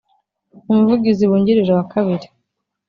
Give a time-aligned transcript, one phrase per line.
[0.69, 2.27] Umuvugizi wungirije wa kabiri